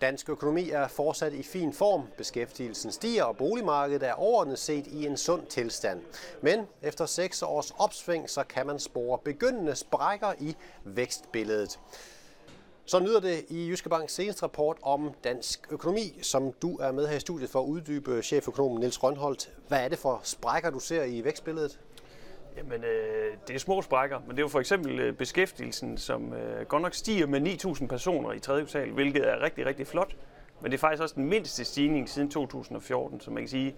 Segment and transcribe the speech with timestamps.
[0.00, 2.02] Dansk økonomi er fortsat i fin form.
[2.16, 6.02] Beskæftigelsen stiger, og boligmarkedet er overordnet set i en sund tilstand.
[6.42, 11.80] Men efter seks års opsving, så kan man spore begyndende sprækker i vækstbilledet.
[12.84, 17.06] Så nyder det i Jyske Banks seneste rapport om dansk økonomi, som du er med
[17.06, 19.52] her i studiet for at uddybe cheføkonomen Niels Rønholdt.
[19.68, 21.78] Hvad er det for sprækker, du ser i vækstbilledet?
[22.58, 26.32] Jamen, øh, det er små sprækker, men det er jo for eksempel øh, beskæftigelsen, som
[26.32, 27.40] øh, godt nok stiger med
[27.80, 30.16] 9.000 personer i tredje kvartal, hvilket er rigtig, rigtig flot.
[30.60, 33.74] Men det er faktisk også den mindste stigning siden 2014, så man kan sige,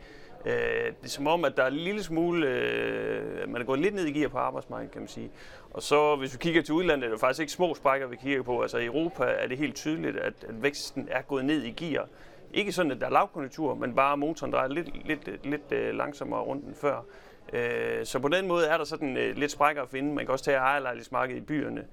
[0.46, 0.52] øh,
[0.86, 3.94] det er som om, at der er en lille smule, øh, man er gået lidt
[3.94, 5.30] ned i gear på arbejdsmarkedet, kan man sige.
[5.70, 8.42] Og så, hvis vi kigger til udlandet, er det faktisk ikke små sprækker, vi kigger
[8.42, 8.62] på.
[8.62, 12.08] Altså i Europa er det helt tydeligt, at, at væksten er gået ned i gear.
[12.54, 16.40] Ikke sådan, at der er lavkonjunktur, men bare motoren drejer lidt, lidt, lidt øh, langsommere
[16.40, 17.04] rundt end før.
[17.52, 20.14] Øh, så på den måde er der sådan øh, lidt sprækker at finde.
[20.14, 21.86] Man kan også tage ejerlejlighedsmarkedet i byerne,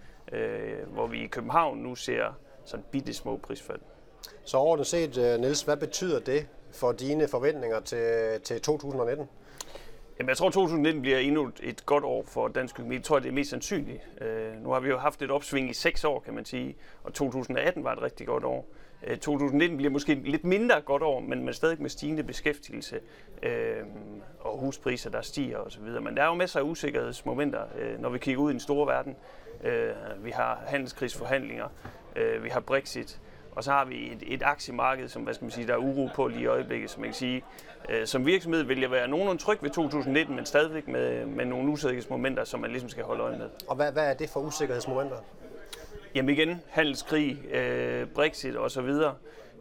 [0.87, 3.79] hvor vi i København nu ser sådan bitte små prisfald.
[4.43, 9.29] Så overordnet set, Niels, hvad betyder det for dine forventninger til, til 2019?
[10.19, 12.95] Jamen, jeg tror, 2019 bliver endnu et godt år for dansk økonomi.
[12.95, 14.01] Jeg tror, det er mest sandsynligt.
[14.21, 17.13] Øh, nu har vi jo haft et opsving i seks år, kan man sige, og
[17.13, 18.69] 2018 var et rigtig godt år.
[19.07, 22.99] Øh, 2019 bliver måske lidt mindre godt år, men, med stadig med stigende beskæftigelse
[23.43, 23.77] øh,
[24.39, 25.83] og huspriser, der stiger osv.
[25.83, 28.87] Men der er jo masser af usikkerhedsmomenter, øh, når vi kigger ud i den store
[28.87, 29.15] verden.
[29.63, 29.89] Øh,
[30.25, 31.67] vi har handelskrigsforhandlinger,
[32.15, 33.19] øh, vi har Brexit,
[33.57, 36.09] og så har vi et, et aktiemarked, som hvad skal man sige, der er uro
[36.15, 37.43] på lige i øjeblikket, som man kan sige.
[37.89, 41.71] Øh, som virksomhed vil jeg være nogenlunde tryg ved 2019, men stadigvæk med, med nogle
[41.71, 43.49] usikkerhedsmomenter, som man ligesom skal holde øje med.
[43.67, 45.15] Og hvad, hvad er det for usikkerhedsmomenter?
[46.15, 48.89] Jamen igen, handelskrig, øh, Brexit osv.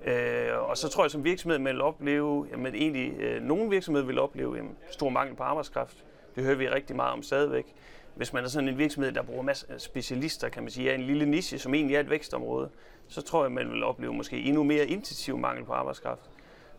[0.05, 4.19] Øh, og så tror jeg, som virksomhed vil opleve, jamen egentlig, øh, nogle virksomheder vil
[4.19, 6.05] opleve en stor mangel på arbejdskraft.
[6.37, 7.75] Det hører vi rigtig meget om stadigvæk.
[8.15, 10.95] Hvis man er sådan en virksomhed, der bruger masser af specialister, kan man sige, er
[10.95, 12.71] en lille niche, som egentlig er et vækstområde,
[13.09, 16.31] så tror jeg, man vil opleve måske endnu mere intensiv mangel på arbejdskraft.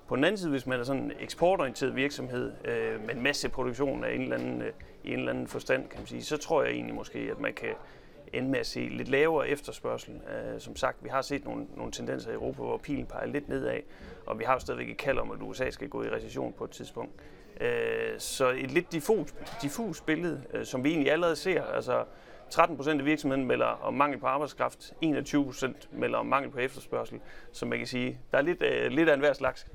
[0.07, 3.49] På den anden side, hvis man er sådan en eksportorienteret virksomhed øh, med en masse
[3.49, 4.71] produktion af en eller anden, øh,
[5.03, 7.53] i en eller anden forstand, kan man sige, så tror jeg egentlig måske, at man
[7.53, 7.73] kan
[8.33, 10.13] ende med at se lidt lavere efterspørgsel.
[10.13, 13.49] Øh, som sagt, vi har set nogle, nogle tendenser i Europa, hvor pilen peger lidt
[13.49, 13.79] nedad,
[14.25, 16.63] og vi har jo stadigvæk et kald om, at USA skal gå i recession på
[16.63, 17.11] et tidspunkt.
[17.61, 17.67] Uh,
[18.17, 21.63] så et lidt diffus, diffus billede, uh, som vi egentlig allerede ser.
[21.63, 22.03] Altså
[22.49, 26.59] 13 procent af virksomheden melder om mangel på arbejdskraft, 21 procent melder om mangel på
[26.59, 27.19] efterspørgsel,
[27.51, 29.67] så man kan sige, der er lidt, uh, lidt af enhver slags.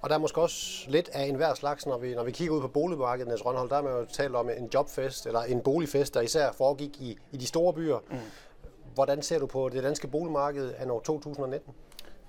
[0.00, 2.60] Og der er måske også lidt af enhver slags, når vi, når vi kigger ud
[2.60, 6.14] på boligmarkedet, Niels Rønhold, der har man jo talt om en jobfest, eller en boligfest,
[6.14, 7.98] der især foregik i, i de store byer.
[8.10, 8.16] Mm.
[8.94, 11.74] Hvordan ser du på det danske boligmarked af år 2019?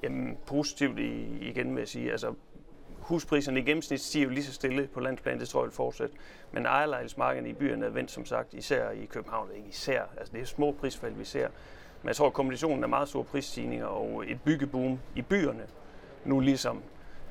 [0.03, 0.99] Jamen, positivt
[1.41, 2.11] igen vil jeg sige.
[2.11, 2.33] Altså,
[3.07, 6.15] huspriserne i gennemsnit stiger jo lige så stille på landsplan, det tror jeg vil fortsætte.
[6.51, 10.01] Men ejerlejlighedsmarkedet i byerne er vendt, som sagt, især i København, ikke især.
[10.17, 11.47] Altså, det er små prisfald, vi ser.
[12.01, 15.63] Men jeg tror, at kombinationen af meget store prisstigninger og et byggeboom i byerne
[16.25, 16.83] nu ligesom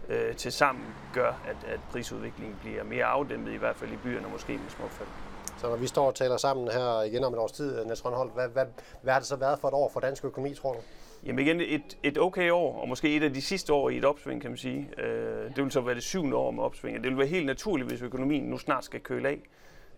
[0.09, 0.85] øh, til sammen
[1.15, 4.89] gør, at, at prisudviklingen bliver mere afdæmpet, i hvert fald i byerne, måske med små
[4.89, 5.09] fald.
[5.59, 8.35] Så når vi står og taler sammen her igen om et års tid, Niels Rønholdt,
[8.35, 8.67] hvad, hvad,
[9.03, 10.79] hvad har det så været for et år for dansk økonomi, tror du?
[11.25, 14.05] Jamen igen, et, et okay år, og måske et af de sidste år i et
[14.05, 14.91] opsving, kan man sige.
[14.99, 16.97] Øh, det vil så være det syvende år med opsving.
[16.97, 19.39] Det vil være helt naturligt, hvis økonomien nu snart skal køle af.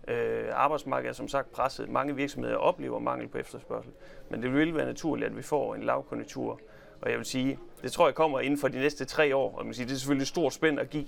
[0.08, 1.88] Øh, arbejdsmarkedet er som sagt presset.
[1.88, 3.92] Mange virksomheder oplever mangel på efterspørgsel.
[4.30, 6.60] Men det vil være naturligt, at vi får en lavkonjunktur,
[7.00, 9.58] og jeg vil sige, det tror jeg kommer inden for de næste tre år.
[9.58, 11.06] Og man sige, det er selvfølgelig et stort spænd at give,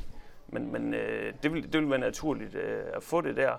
[0.48, 3.52] men, men øh, det, vil, det vil være naturligt øh, at få det der.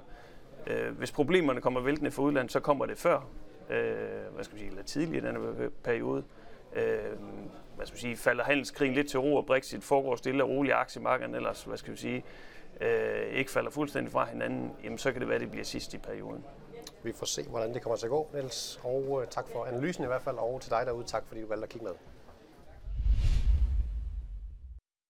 [0.67, 3.27] Øh, hvis problemerne kommer væltende fra udlandet, så kommer det før,
[3.71, 6.23] øh, hvad skal man sige, eller tidligere i denne periode.
[6.73, 6.83] Øh,
[7.75, 10.71] hvad skal man sige, falder handelskrigen lidt til ro, og Brexit foregår stille og roligt
[10.71, 12.23] i aktiemarkedet, ellers, hvad skal vi sige,
[12.81, 15.93] øh, ikke falder fuldstændig fra hinanden, jamen så kan det være, at det bliver sidst
[15.93, 16.45] i perioden.
[17.03, 18.79] Vi får se, hvordan det kommer til at gå, Niels.
[18.83, 21.47] Og øh, tak for analysen i hvert fald, og til dig derude, tak fordi du
[21.47, 21.93] valgte at kigge med.